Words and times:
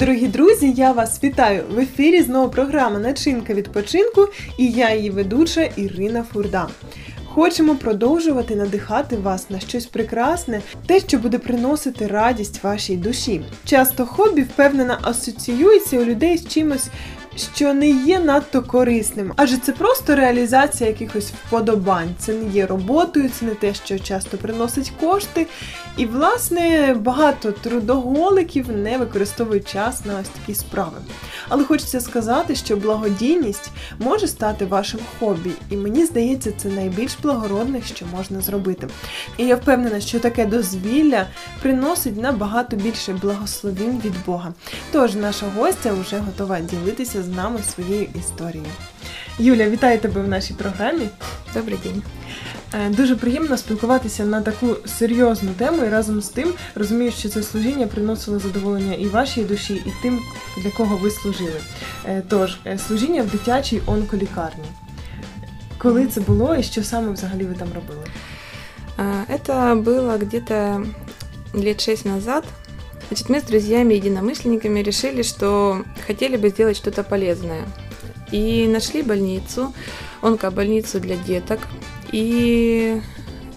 Дорогі 0.00 0.28
друзі, 0.28 0.72
я 0.76 0.92
вас 0.92 1.24
вітаю 1.24 1.64
в 1.74 1.78
ефірі. 1.78 2.22
Знову 2.22 2.50
програма 2.50 2.98
Начинка 2.98 3.54
відпочинку 3.54 4.28
і 4.58 4.70
я 4.70 4.94
її 4.94 5.10
ведуча 5.10 5.62
Ірина 5.76 6.22
Фурда. 6.32 6.68
Хочемо 7.24 7.74
продовжувати 7.74 8.56
надихати 8.56 9.16
вас 9.16 9.50
на 9.50 9.60
щось 9.60 9.86
прекрасне, 9.86 10.60
те, 10.86 11.00
що 11.00 11.18
буде 11.18 11.38
приносити 11.38 12.06
радість 12.06 12.64
вашій 12.64 12.96
душі. 12.96 13.40
Часто 13.64 14.06
хобі 14.06 14.42
впевнена 14.42 14.98
асоціюється 15.02 15.98
у 15.98 16.04
людей 16.04 16.36
з 16.36 16.48
чимось 16.48 16.88
що 17.36 17.74
не 17.74 17.88
є 17.90 18.20
надто 18.20 18.62
корисним, 18.62 19.32
адже 19.36 19.56
це 19.56 19.72
просто 19.72 20.16
реалізація 20.16 20.90
якихось 20.90 21.32
вподобань. 21.46 22.14
Це 22.18 22.32
не 22.32 22.50
є 22.50 22.66
роботою, 22.66 23.30
це 23.38 23.44
не 23.46 23.54
те, 23.54 23.74
що 23.74 23.98
часто 23.98 24.36
приносить 24.36 24.92
кошти. 25.00 25.46
І, 25.96 26.06
власне, 26.06 26.94
багато 27.00 27.52
трудоголиків 27.52 28.70
не 28.76 28.98
використовують 28.98 29.68
час 29.68 30.04
на 30.04 30.20
ось 30.20 30.28
такі 30.28 30.54
справи. 30.54 30.98
Але 31.50 31.64
хочеться 31.64 32.00
сказати, 32.00 32.54
що 32.54 32.76
благодійність 32.76 33.70
може 33.98 34.28
стати 34.28 34.64
вашим 34.64 35.00
хобі, 35.18 35.50
і 35.70 35.76
мені 35.76 36.04
здається, 36.04 36.52
це 36.56 36.68
найбільш 36.68 37.12
благородне, 37.22 37.82
що 37.82 38.06
можна 38.06 38.40
зробити. 38.40 38.88
І 39.36 39.46
я 39.46 39.56
впевнена, 39.56 40.00
що 40.00 40.20
таке 40.20 40.46
дозвілля 40.46 41.26
приносить 41.62 42.16
набагато 42.16 42.76
більше 42.76 43.12
благословінь 43.12 44.00
від 44.04 44.14
Бога. 44.26 44.52
Тож 44.92 45.14
наша 45.14 45.46
гостя 45.56 45.92
вже 45.92 46.18
готова 46.18 46.60
ділитися 46.60 47.22
з 47.22 47.28
нами 47.28 47.60
своєю 47.74 48.06
історією. 48.20 48.70
Юля, 49.38 49.68
вітаю 49.68 49.98
тебе 49.98 50.22
в 50.22 50.28
нашій 50.28 50.54
програмі. 50.54 51.08
Добрий 51.54 51.78
день. 51.84 52.02
Е, 52.73 52.89
дуже 52.89 53.15
приємно 53.15 53.57
спілкуватися 53.57 54.25
на 54.25 54.41
таку 54.41 54.75
серйозну 54.85 55.51
тему 55.57 55.83
і 55.83 55.89
разом 55.89 56.21
з 56.21 56.29
тим 56.29 56.53
розумію, 56.75 57.11
що 57.11 57.29
це 57.29 57.43
служіння 57.43 57.87
приносило 57.87 58.39
задоволення 58.39 58.93
і 58.93 59.05
вашій 59.05 59.43
душі, 59.43 59.73
і 59.73 59.91
тим, 60.01 60.19
для 60.57 60.71
кого 60.71 60.97
ви 60.97 61.11
служили. 61.11 61.61
Е, 62.05 62.23
тож, 62.29 62.57
е, 62.65 62.77
служіння 62.87 63.23
в 63.23 63.27
дитячій 63.27 63.81
онколікарні. 63.85 64.65
Коли 65.77 66.07
це 66.07 66.21
було 66.21 66.55
і 66.55 66.63
що 66.63 66.83
саме 66.83 67.11
взагалі 67.11 67.43
ви 67.43 67.53
там 67.53 67.67
робили? 67.75 68.05
Это 69.29 69.83
было 69.83 70.17
где-то 70.17 70.85
лет 71.53 71.81
шесть 71.81 72.05
назад. 72.05 72.43
Значит, 73.07 73.29
мы 73.29 73.39
с 73.39 73.43
друзьями-единомышленниками 73.43 74.79
решили, 74.79 75.21
что 75.21 75.83
хотели 76.07 76.37
бы 76.37 76.49
сделать 76.49 76.77
что-то 76.77 77.03
полезное. 77.03 77.65
И 78.31 78.67
нашли 78.67 79.03
больницу, 79.03 79.73
онкобольницу 80.21 80.99
для 80.99 81.17
деток. 81.17 81.59
и 82.12 83.00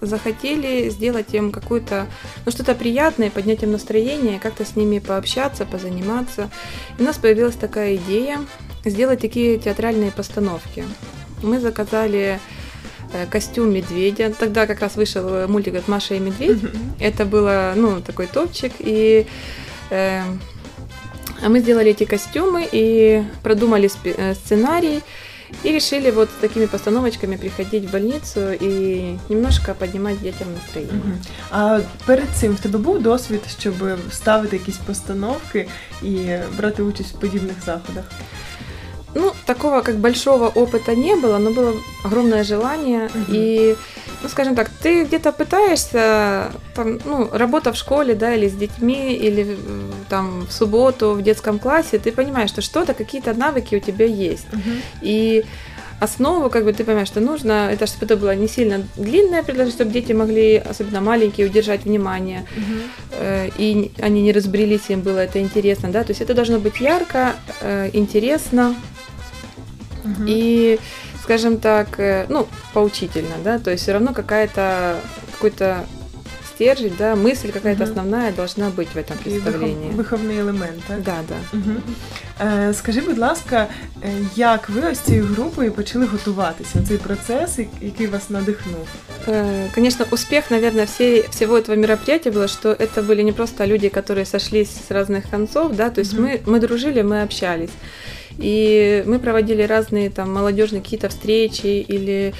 захотели 0.00 0.88
сделать 0.88 1.34
им 1.34 1.52
какую-то, 1.52 2.06
ну, 2.46 2.52
что-то 2.52 2.74
приятное, 2.74 3.30
поднять 3.30 3.62
им 3.62 3.72
настроение, 3.72 4.38
как-то 4.40 4.64
с 4.64 4.76
ними 4.76 4.98
пообщаться, 4.98 5.66
позаниматься. 5.66 6.50
И 6.98 7.02
у 7.02 7.04
нас 7.04 7.16
появилась 7.18 7.56
такая 7.56 7.96
идея 7.96 8.40
сделать 8.84 9.20
такие 9.20 9.58
театральные 9.58 10.10
постановки. 10.10 10.84
Мы 11.42 11.60
заказали 11.60 12.40
э, 13.12 13.26
костюм 13.26 13.72
медведя. 13.72 14.32
Тогда 14.32 14.66
как 14.66 14.80
раз 14.80 14.96
вышел 14.96 15.46
мультик 15.48 15.74
от 15.74 15.88
Маша 15.88 16.14
и 16.14 16.18
Медведь. 16.18 16.60
Это 16.98 17.24
было, 17.24 17.74
ну, 17.76 18.00
такой 18.00 18.26
топчик. 18.26 18.72
И 18.78 19.26
э, 19.90 20.22
мы 21.46 21.60
сделали 21.60 21.90
эти 21.90 22.04
костюмы 22.04 22.68
и 22.70 23.22
продумали 23.42 23.90
э, 24.04 24.34
сценарий. 24.34 25.02
И 25.63 25.71
решили 25.71 26.11
вот 26.11 26.29
с 26.29 26.41
такими 26.41 26.65
постановочками 26.65 27.37
приходить 27.37 27.85
в 27.85 27.91
больницу 27.91 28.39
и 28.61 29.17
немножко 29.29 29.73
поднимать 29.73 30.21
детям 30.21 30.47
настроение. 30.53 30.95
Угу. 30.95 31.17
А 31.51 31.79
перед 32.05 32.29
цим 32.35 32.53
в 32.53 32.59
тебе 32.59 32.79
був 32.79 33.03
досвід, 33.03 33.41
щоб 33.59 33.73
ставити 34.11 34.55
якісь 34.55 34.77
постановки 34.77 35.67
і 36.01 36.27
брати 36.57 36.83
участь 36.83 37.15
в 37.15 37.19
подібних 37.19 37.55
заходах? 37.65 38.05
Ну, 39.14 39.32
такого 39.46 39.82
как 39.82 39.96
большого 39.96 40.48
опыта 40.48 40.94
не 40.94 41.16
было, 41.16 41.38
но 41.38 41.50
было 41.50 41.74
огромное 42.04 42.44
желание. 42.44 43.06
Угу. 43.06 43.24
И, 43.28 43.76
ну, 44.22 44.28
скажем 44.28 44.54
так, 44.54 44.70
ты 44.82 45.04
где-то 45.04 45.32
пытаешься, 45.32 46.52
там, 46.74 47.00
ну, 47.04 47.28
работа 47.32 47.72
в 47.72 47.76
школе, 47.76 48.14
да, 48.14 48.34
или 48.34 48.48
с 48.48 48.54
детьми, 48.54 49.14
или 49.14 49.58
там 50.08 50.46
в 50.46 50.52
субботу 50.52 51.12
в 51.12 51.22
детском 51.22 51.58
классе, 51.58 51.98
ты 51.98 52.12
понимаешь, 52.12 52.50
что 52.50 52.62
что-то, 52.62 52.94
какие-то 52.94 53.34
навыки 53.34 53.74
у 53.74 53.80
тебя 53.80 54.06
есть. 54.06 54.46
Угу. 54.52 54.70
И 55.02 55.44
основу, 56.00 56.48
как 56.48 56.64
бы 56.64 56.72
ты 56.72 56.82
понимаешь, 56.84 57.08
что 57.08 57.20
нужно, 57.20 57.70
это 57.70 57.86
чтобы 57.86 58.06
это 58.06 58.16
было 58.16 58.34
не 58.34 58.48
сильно 58.48 58.82
длинное 58.96 59.42
предложение, 59.42 59.74
чтобы 59.74 59.92
дети 59.92 60.12
могли, 60.12 60.56
особенно 60.56 61.00
маленькие, 61.00 61.46
удержать 61.46 61.84
внимание, 61.84 62.46
uh 62.56 63.52
и 63.58 63.90
они 64.00 64.22
не 64.22 64.32
разбрелись, 64.32 64.88
им 64.88 65.02
было 65.02 65.18
это 65.18 65.40
интересно, 65.40 65.90
да, 65.90 66.02
то 66.02 66.10
есть 66.10 66.22
это 66.22 66.34
должно 66.34 66.58
быть 66.58 66.80
ярко, 66.80 67.34
э, 67.60 67.90
интересно, 67.92 68.74
угу. 70.04 70.24
и, 70.26 70.78
скажем 71.22 71.58
так, 71.58 71.98
э, 71.98 72.26
ну, 72.28 72.46
поучительно, 72.72 73.34
да, 73.44 73.58
то 73.58 73.70
есть 73.70 73.82
все 73.82 73.92
равно 73.92 74.12
какая-то, 74.12 74.96
какой-то 75.32 75.84
стержень, 76.54 76.92
да, 76.98 77.16
мысль 77.16 77.52
какая-то 77.52 77.84
угу. 77.84 77.90
основная 77.90 78.32
должна 78.32 78.68
быть 78.68 78.88
в 78.88 78.96
этом 78.96 79.16
представлении. 79.16 79.90
Виховний 79.96 80.36
елемент, 80.36 80.82
так? 80.86 81.02
Да, 81.02 81.16
да. 81.28 81.58
Угу. 81.58 81.80
Е, 82.40 82.74
Скажи, 82.74 83.00
будь 83.00 83.18
ласка, 83.18 83.66
як 84.36 84.70
ви 84.70 84.90
ось 84.90 84.98
цією 84.98 85.24
групою 85.24 85.72
почали 85.72 86.06
готуватися? 86.06 86.82
Цей 86.88 86.98
процес, 86.98 87.58
який 87.80 88.06
вас 88.06 88.30
надихнув? 88.30 88.88
Конечно, 89.74 90.06
успех, 90.10 90.50
наверное, 90.50 90.86
всей, 90.86 91.24
всего 91.30 91.56
этого 91.58 91.76
мероприятия 91.76 92.30
было, 92.30 92.48
что 92.48 92.70
это 92.70 93.02
были 93.02 93.22
не 93.22 93.32
просто 93.32 93.66
люди, 93.66 93.88
которые 93.88 94.24
сошлись 94.24 94.70
с 94.70 94.90
разных 94.90 95.30
концов, 95.30 95.76
да, 95.76 95.90
то 95.90 96.00
есть 96.00 96.14
угу. 96.14 96.22
мы, 96.22 96.40
мы 96.46 96.58
дружили, 96.58 97.02
мы 97.02 97.22
общались. 97.22 97.70
И 98.38 99.02
мы 99.06 99.18
проводили 99.18 99.62
разные 99.62 100.10
там 100.10 100.32
молодежные 100.32 100.82
какие-то 100.82 101.08
встречи 101.08 101.66
или 101.66 102.32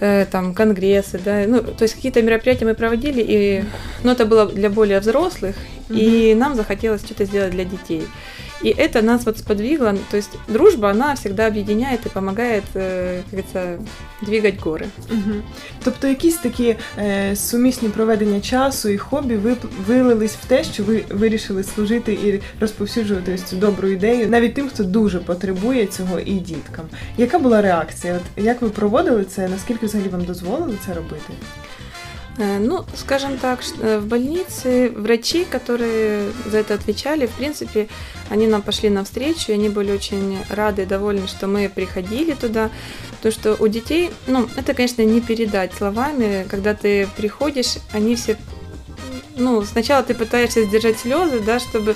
э, 0.00 0.26
там 0.30 0.54
конгрессы, 0.54 1.20
да, 1.24 1.44
ну, 1.46 1.62
то 1.62 1.82
есть 1.82 1.94
какие-то 1.94 2.22
мероприятия 2.22 2.64
мы 2.64 2.74
проводили, 2.74 3.24
и, 3.26 3.64
ну, 4.04 4.12
это 4.12 4.26
было 4.26 4.46
для 4.46 4.70
более 4.70 5.00
взрослых, 5.00 5.56
mm-hmm. 5.88 5.98
и 5.98 6.34
нам 6.34 6.54
захотелось 6.54 7.04
что-то 7.04 7.24
сделать 7.24 7.52
для 7.52 7.64
детей. 7.64 8.02
И 8.63 8.69
это 8.69 9.01
нас 9.01 9.25
вот 9.25 9.37
сподвигло, 9.37 9.97
то 10.11 10.17
есть 10.17 10.29
дружба, 10.47 10.91
она 10.91 11.15
всегда 11.15 11.47
объединяет 11.47 12.05
и 12.05 12.09
помогает, 12.09 12.63
э, 12.75 13.21
как 13.23 13.31
говорится, 13.31 13.79
двигать 14.21 14.59
гори. 14.59 14.87
Угу. 15.09 15.41
Тобто 15.83 16.07
якісь 16.07 16.37
такі 16.37 16.75
е, 16.97 17.35
сумісні 17.35 17.89
проведення 17.89 18.41
часу 18.41 18.89
і 18.89 18.97
хобі 18.97 19.35
ви 19.35 19.55
вилились 19.87 20.35
в 20.35 20.45
те, 20.45 20.63
що 20.63 20.83
ви 20.83 21.03
вирішили 21.09 21.63
служити 21.63 22.13
і 22.13 22.41
розповсюджувати 22.59 23.33
ось 23.33 23.43
цю 23.43 23.55
добру 23.55 23.87
ідею, 23.87 24.29
навіть 24.29 24.53
тим, 24.53 24.69
хто 24.69 24.83
дуже 24.83 25.19
потребує 25.19 25.85
цього, 25.85 26.19
і 26.19 26.33
діткам. 26.33 26.85
Яка 27.17 27.39
була 27.39 27.61
реакція? 27.61 28.13
От 28.13 28.43
як 28.43 28.61
ви 28.61 28.69
проводили 28.69 29.23
це? 29.23 29.49
Наскільки 29.49 29.85
взагалі 29.85 30.09
вам 30.09 30.23
дозволили 30.25 30.77
це 30.85 30.93
робити? 30.93 31.33
Э, 32.38 32.58
ну, 32.58 32.84
скажем 32.94 33.38
так, 33.38 33.60
э, 33.80 33.98
в 33.98 34.06
больнице 34.06 34.90
врачи, 34.90 35.44
которые 35.44 36.30
за 36.46 36.58
это 36.58 36.74
отвечали, 36.74 37.26
в 37.26 37.32
принципе, 37.32 37.88
они 38.28 38.46
нам 38.46 38.62
пошли 38.62 38.90
навстречу, 38.90 39.52
и 39.52 39.54
они 39.54 39.68
были 39.68 39.92
очень 39.92 40.38
рады 40.50 40.82
и 40.82 40.86
довольны, 40.86 41.26
что 41.28 41.46
мы 41.46 41.68
приходили 41.68 42.34
туда. 42.34 42.70
То, 43.22 43.30
что 43.30 43.56
у 43.58 43.68
детей, 43.68 44.10
ну, 44.26 44.48
это, 44.56 44.74
конечно, 44.74 45.02
не 45.02 45.20
передать 45.20 45.72
словами, 45.74 46.46
когда 46.50 46.74
ты 46.74 47.08
приходишь, 47.16 47.76
они 47.92 48.14
все, 48.16 48.36
ну, 49.36 49.62
сначала 49.64 50.02
ты 50.02 50.14
пытаешься 50.14 50.64
сдержать 50.64 50.98
слезы, 50.98 51.40
да, 51.40 51.58
чтобы 51.60 51.94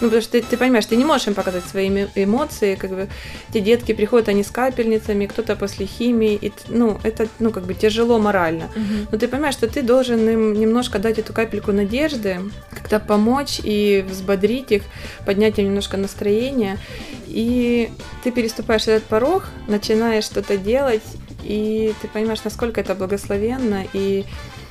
ну, 0.00 0.06
потому 0.06 0.22
что 0.22 0.32
ты, 0.32 0.42
ты 0.42 0.56
понимаешь, 0.56 0.86
ты 0.86 0.96
не 0.96 1.04
можешь 1.04 1.26
им 1.26 1.34
показать 1.34 1.64
свои 1.64 1.88
эмоции, 2.14 2.74
как 2.74 2.90
бы, 2.90 3.08
эти 3.50 3.60
детки 3.60 3.92
приходят, 3.92 4.28
они 4.28 4.42
с 4.42 4.50
капельницами, 4.50 5.26
кто-то 5.26 5.56
после 5.56 5.86
химии, 5.86 6.38
и, 6.40 6.52
ну, 6.68 6.98
это, 7.02 7.28
ну, 7.38 7.50
как 7.50 7.64
бы 7.64 7.74
тяжело 7.74 8.18
морально. 8.18 8.64
Угу. 8.64 9.08
Но 9.12 9.18
ты 9.18 9.28
понимаешь, 9.28 9.54
что 9.54 9.68
ты 9.68 9.82
должен 9.82 10.26
им 10.28 10.54
немножко 10.54 10.98
дать 10.98 11.18
эту 11.18 11.32
капельку 11.32 11.72
надежды, 11.72 12.40
как-то 12.70 12.98
помочь 12.98 13.60
и 13.62 14.04
взбодрить 14.08 14.72
их, 14.72 14.82
поднять 15.26 15.58
им 15.58 15.66
немножко 15.66 15.98
настроение, 15.98 16.78
и 17.26 17.90
ты 18.24 18.30
переступаешь 18.30 18.88
этот 18.88 19.04
порог, 19.04 19.44
начинаешь 19.68 20.24
что-то 20.24 20.56
делать, 20.56 21.02
и 21.42 21.94
ты 22.00 22.08
понимаешь, 22.08 22.42
насколько 22.42 22.80
это 22.80 22.94
благословенно, 22.94 23.84
и 23.92 24.24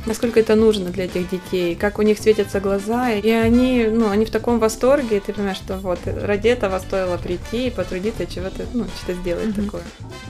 насколько 0.08 0.40
это 0.40 0.54
нужно 0.54 0.90
для 0.90 1.04
этих 1.04 1.30
детей, 1.30 1.74
как 1.74 1.98
у 1.98 2.02
них 2.02 2.18
светятся 2.18 2.60
глаза, 2.60 3.10
и 3.10 3.30
они, 3.30 3.86
ну, 3.90 4.08
они 4.08 4.24
в 4.24 4.30
таком 4.30 4.58
восторге, 4.58 5.16
и 5.16 5.20
ты 5.20 5.32
понимаешь, 5.32 5.56
что 5.56 5.76
вот 5.76 5.98
ради 6.06 6.48
этого 6.48 6.78
стоило 6.78 7.16
прийти 7.16 7.66
и 7.66 7.70
потрудиться 7.70 8.26
чего-то, 8.26 8.64
ну, 8.74 8.84
что-то 8.96 9.20
сделать 9.20 9.46
mm-hmm. 9.46 9.64
такое. 9.64 9.82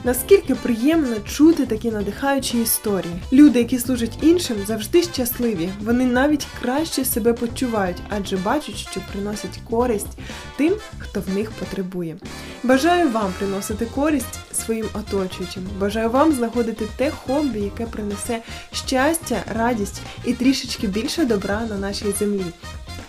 Наскільки 0.03 0.55
приємно 0.55 1.15
чути 1.19 1.65
такі 1.65 1.91
надихаючі 1.91 2.61
історії. 2.61 3.13
Люди, 3.33 3.59
які 3.59 3.79
служать 3.79 4.17
іншим, 4.21 4.57
завжди 4.67 5.03
щасливі. 5.03 5.69
Вони 5.81 6.05
навіть 6.05 6.47
краще 6.61 7.05
себе 7.05 7.33
почувають, 7.33 7.97
адже 8.09 8.37
бачать, 8.37 8.75
що 8.75 9.01
приносять 9.11 9.59
користь 9.69 10.17
тим, 10.57 10.73
хто 10.99 11.21
в 11.21 11.35
них 11.35 11.51
потребує. 11.51 12.15
Бажаю 12.62 13.10
вам 13.10 13.32
приносити 13.38 13.86
користь 13.86 14.38
своїм 14.52 14.86
оточуючим. 14.92 15.62
Бажаю 15.78 16.10
вам 16.10 16.32
знаходити 16.32 16.88
те 16.96 17.10
хобі, 17.10 17.60
яке 17.60 17.86
принесе 17.86 18.42
щастя, 18.72 19.42
радість 19.54 20.00
і 20.24 20.32
трішечки 20.32 20.86
більше 20.86 21.24
добра 21.24 21.60
на 21.60 21.78
нашій 21.78 22.12
землі. 22.12 22.44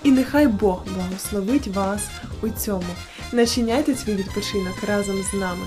І 0.04 0.12
нехай 0.12 0.48
Бог 0.48 0.84
благословить 0.96 1.68
вас 1.68 2.02
у 2.42 2.50
цьому. 2.50 2.84
Начиняйте 3.32 3.96
свій 3.96 4.16
відпочинок 4.16 4.76
разом 4.88 5.24
з 5.32 5.34
нами. 5.34 5.66